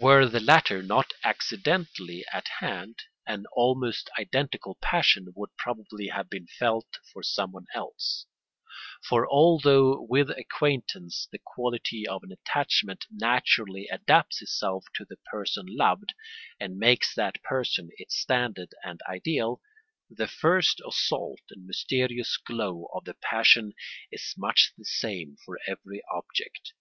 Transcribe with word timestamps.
Were 0.00 0.26
the 0.26 0.40
latter 0.40 0.82
not 0.82 1.12
accidentally 1.22 2.24
at 2.32 2.48
hand, 2.58 3.04
an 3.24 3.46
almost 3.52 4.10
identical 4.18 4.74
passion 4.82 5.28
would 5.36 5.56
probably 5.56 6.08
have 6.08 6.28
been 6.28 6.48
felt 6.48 6.98
for 7.12 7.22
someone 7.22 7.66
else; 7.72 8.26
for 9.08 9.28
although 9.30 10.02
with 10.02 10.28
acquaintance 10.30 11.28
the 11.30 11.38
quality 11.38 12.04
of 12.04 12.24
an 12.24 12.32
attachment 12.32 13.04
naturally 13.12 13.86
adapts 13.86 14.42
itself 14.42 14.86
to 14.96 15.04
the 15.08 15.18
person 15.30 15.66
loved, 15.68 16.14
and 16.58 16.76
makes 16.76 17.14
that 17.14 17.40
person 17.44 17.90
its 17.96 18.16
standard 18.16 18.70
and 18.82 19.00
ideal, 19.08 19.62
the 20.10 20.26
first 20.26 20.80
assault 20.84 21.42
and 21.50 21.64
mysterious 21.64 22.36
glow 22.38 22.88
of 22.92 23.04
the 23.04 23.14
passion 23.14 23.74
is 24.10 24.34
much 24.36 24.72
the 24.76 24.84
same 24.84 25.36
for 25.44 25.60
every 25.68 26.02
object. 26.12 26.72